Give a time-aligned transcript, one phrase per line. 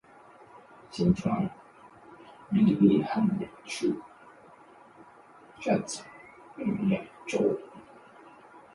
[0.89, 1.47] 晴川
[2.49, 4.01] 历历汉阳树，
[5.59, 6.03] 芳草
[6.57, 7.59] 萋萋鹦鹉洲。